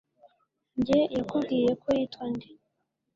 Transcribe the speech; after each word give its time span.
Njye 0.79 0.99
yakubwiye 1.17 1.71
ko 1.81 1.87
yitwa 1.97 2.25
nde 2.33 2.47